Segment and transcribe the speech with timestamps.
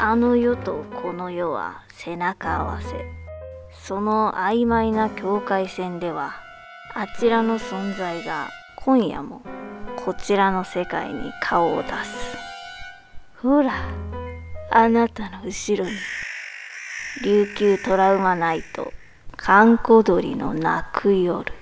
[0.00, 3.04] あの世とこの世は背中合わせ。
[3.72, 6.34] その曖昧な境界線では
[6.94, 9.42] あちらの存在が今夜も
[9.96, 12.36] こちらの世界に顔を出す。
[13.42, 13.72] ほら
[14.70, 15.96] あなたの後ろに
[17.24, 18.92] 琉球トラウマナイト
[19.36, 21.52] 閑古鳥の泣く夜。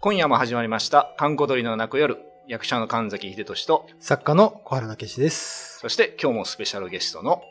[0.00, 2.18] 今夜も始まりました、観光鳥の泣く夜、
[2.48, 5.80] 役者の神崎秀俊と、作家の小原武史です。
[5.80, 7.42] そして今日もスペシャルゲストの、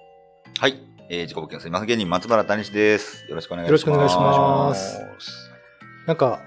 [0.59, 0.81] はい。
[1.11, 1.87] えー、自己物件すいません。
[1.87, 3.29] 芸人松原谷志です。
[3.29, 3.85] よろしくお願いします。
[3.87, 5.51] よろしくお願いしますお願いします
[6.07, 6.39] なんか、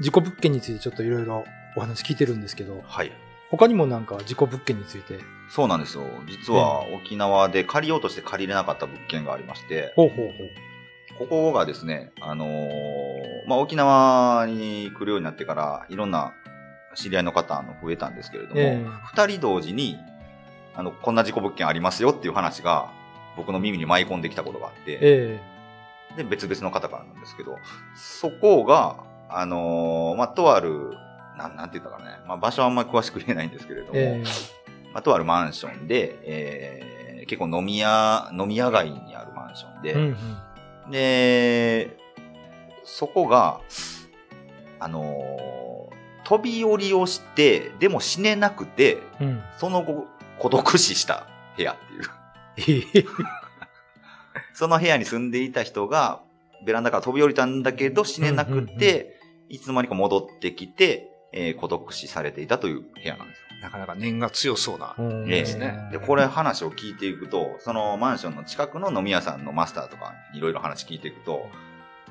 [0.00, 1.44] 事故物件についてちょっといろいろ
[1.76, 3.12] お話聞いてるんですけど、はい。
[3.52, 6.02] 他にもなんか事故物件について、そうなんですよ。
[6.26, 10.50] 実は沖縄で借りようとして借りれなかった物件がありまして、ほうほうほう。
[11.16, 16.34] ここがですね、あのーまあ、沖縄に来るようになってから、いろんな
[16.94, 19.98] 知り合いの方の増えたんですけれども、え二、人同時に、
[20.74, 22.90] あの、こんな事故物件ありますよっていう話が、
[23.36, 25.40] 僕の耳に舞い込んできたことがあって、え
[26.12, 26.16] え。
[26.18, 27.58] で、別々の方からなんですけど、
[27.96, 28.96] そこが、
[29.28, 30.96] あのーまあ、とある、
[31.36, 34.22] なん、なんて言ったかね、まあ、場所はあんまり詳しく言えないんですけれども、え
[34.92, 36.94] まあ、とあるマンションで、えー
[37.26, 40.16] 結構飲み屋、飲み屋街にあるマンションで、えうん
[40.84, 40.90] うん。
[40.90, 41.96] で、
[42.84, 43.60] そこが、
[44.78, 45.53] あのー
[46.24, 49.42] 飛び降りをして、でも死ねなくて、うん。
[49.58, 50.06] その後、
[50.38, 52.84] 孤独死した部屋っていう。
[52.94, 53.04] ええ
[54.52, 56.22] その部屋に住んでいた人が、
[56.64, 63.44] ベランダから飛び降りたんだけど死ねなくて、いつの間にか戻ってきて、えー孤独死されていたという部屋なんですよ。
[63.60, 64.94] なかなか念が強そうな。
[65.26, 71.48] ですねで、これ話を聞いていくと、そのマンションの近くの飲み屋さんのマスターとかいろいろ話聞いていくと、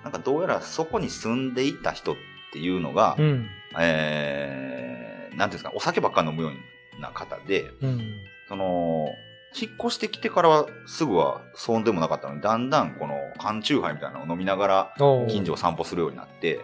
[0.04, 2.16] なんかどうやらそこに住んでいた人っ
[2.52, 3.48] ていうのが、うん。
[3.80, 8.14] えー、なんていうんですか、お酒ばっか飲むような方で、うん。
[8.48, 9.10] その、
[9.56, 14.94] 引っ越してきてからはすぐはそうでもなかったのに、だんだんこの缶チューハイみたいなのを飲みながら
[15.30, 16.62] 近所を散歩するようになって、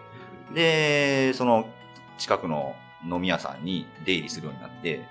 [0.54, 1.68] で、その
[2.18, 2.74] 近くの
[3.08, 5.06] 飲み屋さんに出入りするようになって、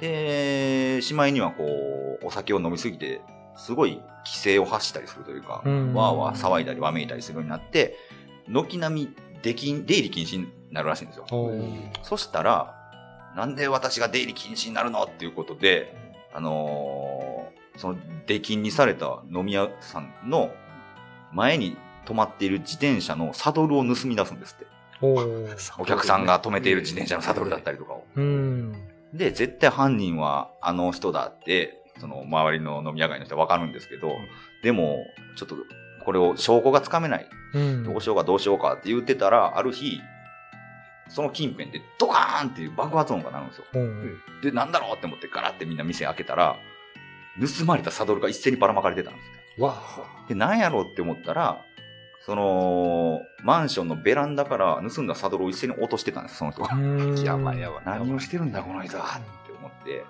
[0.00, 3.20] で、しまいにはこう、お酒を飲みすぎて、
[3.56, 7.96] すごい規制を発したりするというか、うんわーわー騒いだりわめいたりするようになって、
[8.48, 11.26] 軒並み出入り禁止になるらしいんですよ。
[12.02, 12.74] そしたら、
[13.34, 15.96] なんで私が出入り禁止になるのっていうことで、
[16.34, 20.50] あのーその出禁にされた飲み屋さんの
[21.32, 21.76] 前に
[22.06, 24.66] 止まっている自転車のサドルを盗み出すんですって。
[25.78, 28.04] お客さんが止めている自転車のサドルだったりとかを。
[28.14, 28.72] うん。
[29.12, 34.12] で、絶対犯人はあの人だって、その周りの飲み屋街の人はわかるんですけど、
[34.62, 35.04] でも、
[35.36, 35.56] ちょっと
[36.04, 37.28] これを証拠がつかめない。
[37.54, 37.84] うん。
[37.84, 40.00] どうしようかどうしようかって言ってたら、ある日、
[41.08, 43.64] その近辺でドカーンっていう爆発音が鳴るんですよ。
[43.74, 44.20] うん。
[44.42, 46.56] で、なんだろうって思ってガラってみんな店開けたら、
[47.58, 49.66] 盗まれたサドルが一斉にばらまかれてたんですよ。
[49.66, 49.82] わ
[50.28, 51.60] で、なんやろうって思ったら、
[52.24, 56.74] その、マンションのベランダから盗んだサドルを一斉に落としてたんです、その人が。
[56.74, 57.22] うん。
[57.22, 57.82] やばいやばい。
[57.84, 60.04] 何をしてるんだ、この人はって思って。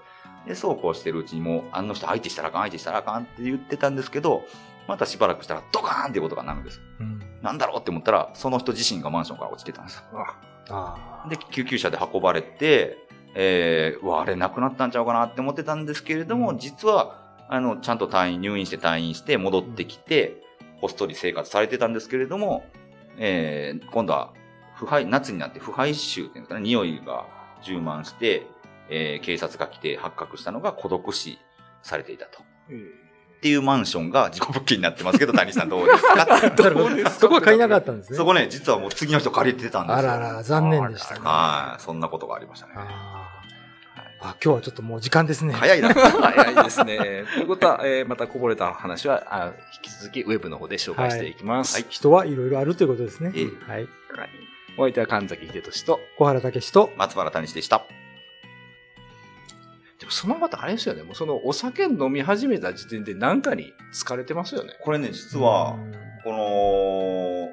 [0.46, 4.44] で、そうこうしてるうちにもう、あの人相手したらあかん、相手したらあかんって言ってたんですけど、
[4.86, 6.80] またしばらくしたらドカーンっていうことがなるんです。
[7.00, 7.20] うん。
[7.42, 10.04] なんだろうって思ったら、その人自身がマンションから落ちてたんです。
[10.70, 12.98] あで、救急車で運ばれて、
[13.34, 20.42] えー、あれ亡くなったんちゃうかなって思ってたんですけれども、実は、あの、ちゃんと退院、入院して退院して戻ってきて、
[20.80, 22.64] ほっそり生活されてたんですけれども、
[23.18, 24.32] えー、今度は、
[24.74, 27.26] 腐敗、夏になって腐敗臭っていうんですかね、匂いが
[27.62, 28.46] 充満して、
[28.88, 31.38] えー、警察が来て発覚したのが孤独死
[31.82, 32.42] されていたと。
[33.44, 36.22] っていうマンションが自己物件になってますけど、 谷さんどうですか？
[36.22, 36.26] あ。
[36.62, 37.10] なるほど。
[37.10, 38.16] そこは買いなかったんですね。
[38.16, 40.10] そこね、実はもう次の人借りてたんですよ。
[40.12, 41.20] あらら、残念でしたね。
[41.22, 42.72] はい、そんなことがありましたね。
[42.76, 45.52] あ今日はちょっともう時間ですね。
[45.52, 45.92] 早いな。
[45.92, 46.96] 早いですね。
[47.34, 51.74] ということは、えーまたこぼれた話は、あ引き続きウェブの方で紹介していきます。
[51.74, 53.32] はい人はいろいろあるということですね。
[53.34, 53.80] ええはい。
[53.82, 54.28] はい
[54.78, 57.84] お相手は神崎秀俊と、小原武史と、松原谷志でした。
[60.04, 64.74] でもその方あれですよね、もうそのお酒飲み始めた時点で何かに疲れてますよね。
[64.82, 65.92] これね、実はう、ん
[66.22, 67.52] こ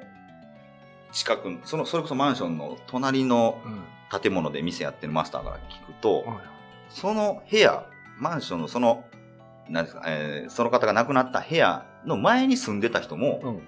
[1.12, 3.82] 近く、その、それこそマンションの隣のうん。
[4.20, 6.36] 建物で店やってるマスターから聞くと、はい
[6.90, 7.86] その部屋、
[8.18, 9.04] マンションのその、
[9.70, 13.62] なんですか、えーその方が亡くなった部屋の前に住んでた人も、うん。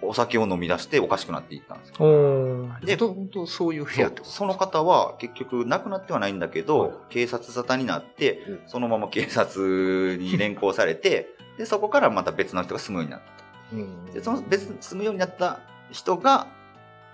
[0.00, 2.68] お酒を飲み出しておかしくなっていったんですよ。
[2.84, 11.28] で本当そういう部そ屋ってその方は結局亡くなってはないんだけど、はい警察沙汰になって、うんそのまま警察に連行されて、
[11.58, 13.76] で、そこからまた別の人が住むようになったと。
[13.76, 15.60] うんで、その別に住むようになった
[15.90, 16.46] 人が、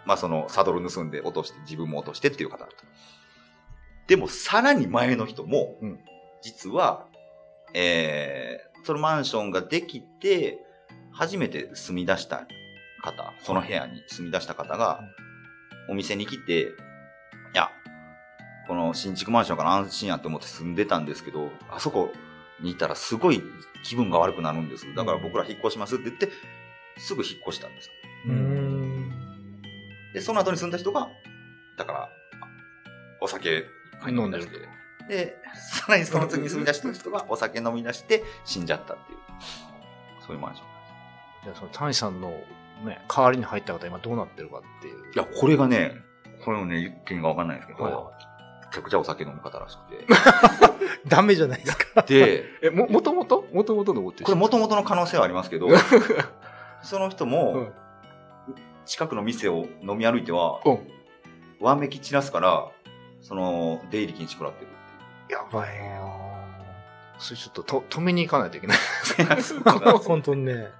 [0.04, 2.74] まあそのサドル盗んで落として、自分も落としてっていう方だった。
[4.06, 6.00] でもさらに前の人も、うん
[6.42, 7.06] 実は、
[7.72, 10.58] えー、そのマンションができて、
[11.10, 12.46] 初めて住み出した
[13.04, 15.00] 方、その部屋に住み出した方が、
[15.88, 16.66] お店に来て、い
[17.52, 17.70] や、
[18.66, 22.12] この新築マンションから安心やと思って住んでたんですけど、あそこ
[22.60, 23.42] にいたらすごい
[23.84, 24.86] 気分が悪くなるんです。
[24.94, 26.30] だから僕ら引っ越しますって言って、
[26.96, 27.90] すぐ引っ越したんです。
[30.14, 31.08] で、その後に住んだ人が、
[31.76, 32.08] だから、
[33.20, 33.66] お酒
[34.06, 34.46] 飲んでる
[35.08, 39.18] で、さらにその次に住み出した人がお酒飲み出して死んじゃったっていう、
[40.26, 40.68] そういうマンション。
[41.44, 42.32] じゃあその谷さんの
[42.84, 44.96] ね、代わりに入った方今どうなってるかっていう。
[45.14, 46.02] いや、これがね、
[46.44, 47.90] これもね、言っていいのかわかんないんですけど、は
[48.20, 48.24] い
[48.74, 50.04] めちゃくちゃお酒飲む方らしくて。
[51.06, 52.02] ダメじゃないですか。
[52.02, 55.68] で、え、も、もともともともとのこれ元々の可能性はありますけど、
[56.82, 57.72] その人うもん、
[58.84, 60.88] 近くの店を飲み歩いては、うん。
[61.60, 62.66] わめき散らすから、
[63.20, 64.70] その、出入り禁止食らってる。
[65.28, 66.24] やばいよ。
[67.18, 68.76] それちょっとと止めに行かないといけない。
[70.04, 70.72] 本当にね。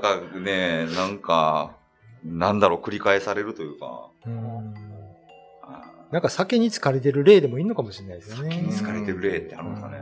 [0.00, 1.76] からね、なんか、
[2.24, 4.74] なんだろう、繰り返されるというか、うん
[5.62, 8.48] あなんか酒に疲れてる例でもいいのかもしれないですよね。
[8.48, 9.98] ー気に疲れてる例ってあるんですかね。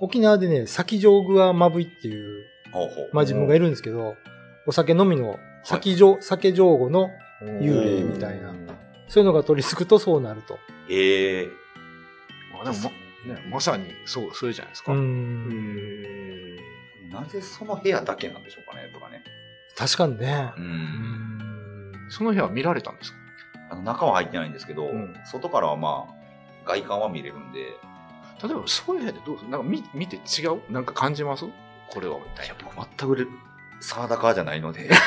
[0.00, 3.10] 沖縄でね、先上具はまぶいっていうほうほう。
[3.12, 4.14] 魔人がいるんですけど、
[4.66, 7.10] お酒飲みの先上、酒上後の
[7.60, 8.54] 幽霊みたいな
[9.08, 10.58] そういうのが取り付くとそうなると。
[10.90, 11.48] ええ
[12.52, 12.76] まあでも
[13.26, 14.92] ま、ね、まさにそう、そうじゃないですか。
[14.92, 16.17] うへん。
[17.10, 19.22] ーなぜその部屋だけなんでしょうかね、とかね。
[19.76, 20.60] 確かにねう。。
[20.60, 20.66] うん
[22.06, 22.10] ん。
[22.10, 23.18] その部屋見られたんですか？
[23.70, 26.14] あの中は入ってないんですけど、うん外からはまあ、
[26.66, 27.60] 外観は見れるんで、
[28.42, 29.50] 例えばそういう部屋でどうする？
[29.50, 30.60] なんか見見て違う？
[30.72, 31.44] なんか感じます？
[31.90, 32.54] これはみたいいや
[32.98, 33.28] 全く
[33.80, 35.00] 沢高じゃないので、 全く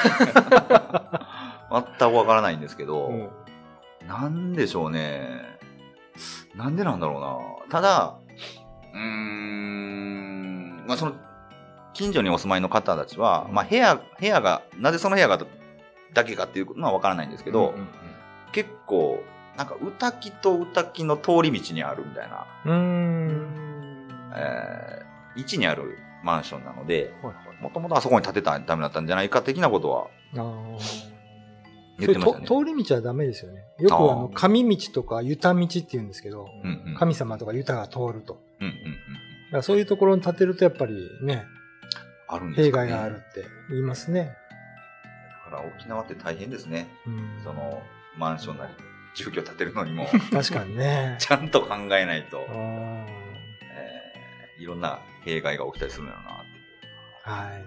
[2.15, 3.29] わからないんですけど、うん
[4.07, 5.41] なんでしょうね。
[6.55, 7.71] なんでなんだろうな。
[7.71, 8.17] ただ、
[8.93, 11.13] うーん、まあその、
[11.93, 15.39] 近所にお住まいの方たちは、まあ部屋、部屋が、なぜその部屋が
[16.13, 17.87] だけかっていうのはわからないんですけど、うんうん
[18.53, 19.23] 結構、
[19.55, 23.47] なんか、歌木と歌木の通り道にあるみたいな、うん。
[24.35, 27.13] えー位置にあるマンションなので、
[27.61, 30.07] もともとあそこに建てたらダメだったんじゃないか的なことは
[31.97, 32.45] 言ってましたね。
[32.45, 33.63] 通り道はダメですよね。
[33.79, 36.95] よくあの、神道とか、ユタ道って言うんですけど、うんうん。
[36.95, 38.41] 神様とかユタが通ると。
[38.59, 38.93] うんうんうん。
[38.93, 38.97] だ
[39.51, 41.45] からそういうところに建てるとやっぱりね、
[42.31, 44.35] あるんです弊かね害があるって言いますね。
[45.45, 46.87] だから沖縄って大変ですね。
[47.05, 47.83] うんその、
[48.17, 48.73] マンションなり、
[49.15, 51.17] 住居建てるのにも、確かにね。
[51.19, 57.51] ちゃんと考えないと、えーいろんな弊害が起きたりするんだろうなって。
[57.51, 57.61] はい。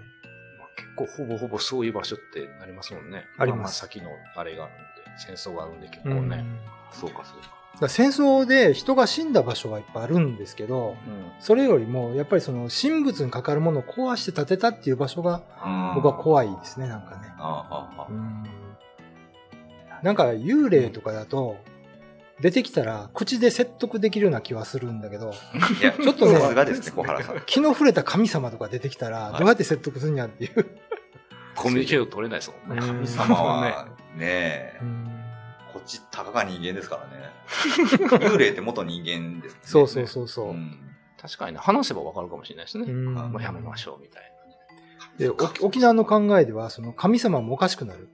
[0.57, 3.25] まあ結構ほぼほぼそういう場所ってなりますもんね。
[3.37, 4.83] ありますあ先のあれがあるんで、
[5.17, 6.43] 戦争があるんで結構うんね。
[6.91, 7.54] そうか、そうか。
[7.87, 10.95] 戦争で人が死んだ場所はいっぱいあるんですけど、
[11.39, 15.41] それよりもやっぱりその神仏にかかるものを壊して建てたっていう場所が
[15.95, 17.33] 僕は怖いですね、なんかね。
[20.03, 21.57] なんか幽霊とかだと、
[22.41, 25.33] 出てきたら口で説得できるような気はするんだけど、
[25.81, 27.41] いや、 ちょっとねさすがですね、小原さん。
[27.45, 30.65] 気の触れた神様とか出てきたら、はいどうやって説得するんやっていう。
[31.55, 32.85] コミュニケーション取れないですもんね。
[32.85, 32.95] うん。
[32.95, 33.87] 神様は、
[34.17, 34.19] ね。
[34.19, 35.05] え、うん。
[35.05, 35.14] こっ
[35.85, 37.29] ちたかが人間ですからね。
[38.27, 39.59] 幽霊って元人間ですね。
[39.63, 40.53] そうそうそうそう。
[40.53, 40.79] ん
[41.21, 42.85] 確かにね、話せばわかるかもしれないですね。
[42.85, 44.35] うんもうやめましょうみたい
[45.17, 48.09] で、お沖縄の考えでは、その神様もおかしくなる。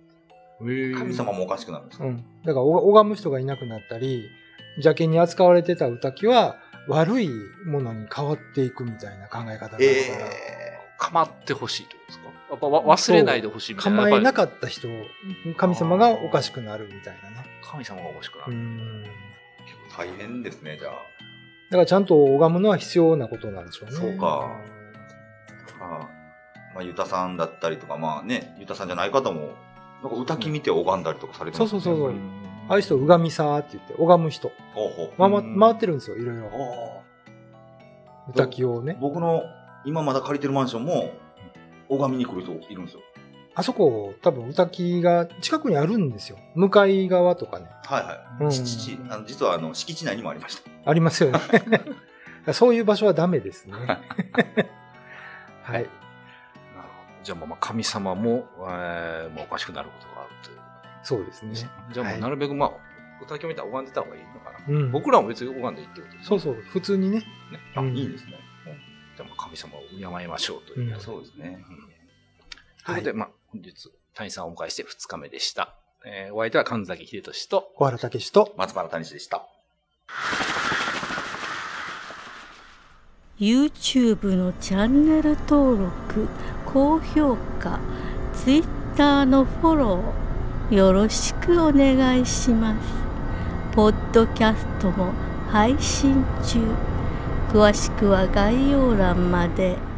[0.60, 1.00] な。
[1.00, 2.24] 神様もおかしくなるんですか、うん。
[2.46, 4.30] だから、お拝む人がいなくなったり、
[4.78, 7.30] 邪険に扱われてた歌木は、悪い
[7.66, 12.31] ものに変わっていくみたいな考え方があるから、え構ってほしいってことですか？
[12.52, 14.04] やっぱわ忘れないでほしいみたいな。
[14.04, 14.90] 構えなかった人、
[15.56, 17.38] 神様がおかしくなるみたいなね。
[17.62, 19.06] り神様が欲しくなうる。
[19.98, 20.92] 大変ですね、じゃあ。
[20.92, 23.96] だからちゃんと拝むのは必要なことなんでしょうね。
[23.96, 24.60] そうか。
[25.80, 26.10] あ
[26.76, 29.54] まあ、ユタさんだったりとか、まあね、ユタさんじゃない方も、
[30.04, 32.20] なんか歌き見て拝んだりとかされてますそうそうそうそう
[32.68, 34.52] ああいう人、拝みさーって言って、拝む人。
[34.74, 35.42] ほうほう。
[35.42, 36.50] 回回ってるんですよ、いろいろ。
[36.98, 39.02] あ歌木をねあ。
[39.02, 39.42] 僕の
[39.86, 41.14] 今まだ借りてるマンションも、
[41.98, 43.02] 拝みに来る人いるんですよ。
[43.54, 46.38] あそこ、多分歌木が近くにあるんですよ。
[46.56, 47.66] 向かい側とかね。
[47.84, 48.44] はいはい。
[48.46, 50.70] うん敷地、あの実はあの敷地内にもありました。
[50.90, 51.40] ありますよね。
[52.54, 53.74] そういう場所はダメですね。
[53.74, 53.86] はい。
[53.92, 54.00] なる
[55.64, 55.90] ほど。
[57.24, 60.58] じゃあもうまあ神様も、えーもうおかしくなることがあるという。
[61.04, 61.56] そうですね。
[61.92, 62.72] じゃあもうなるべくまあ、
[63.22, 64.60] 歌きを見たら拝んでた方がいいのかな。
[64.68, 64.92] うん。
[64.92, 67.20] 僕らも別に拝んでいいってことですねそうそう、普通にね。
[67.20, 67.26] ね
[67.76, 68.40] あ、うんいいですね。
[69.42, 69.82] 神様を
[70.18, 70.94] 敬いましょうという。
[70.94, 71.64] うんそうですね。
[72.86, 73.74] ということで、まあ、本日、
[74.14, 75.76] 谷さんをお迎えして2日目でした。
[76.06, 79.46] えーお相手は神崎秀俊と、小原武史と、松原谷氏でした。
[83.40, 86.28] YouTube のチャンネル登録
[86.64, 87.80] 高評価
[88.36, 92.88] Twitter のフォローよろしくお願いします
[93.74, 95.12] ポッドキャストも
[95.50, 96.60] 配信中
[97.52, 99.91] 詳しくは概要欄まで。